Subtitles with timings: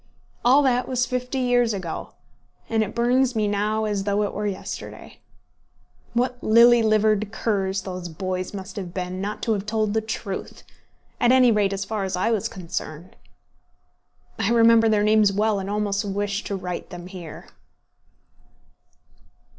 [0.43, 2.13] All that was fifty years ago,
[2.67, 5.19] and it burns me now as though it were yesterday.
[6.15, 10.63] What lily livered curs those boys must have been not to have told the truth!
[11.19, 13.15] at any rate as far as I was concerned.
[14.39, 17.49] I remember their names well, and almost wish to write them here.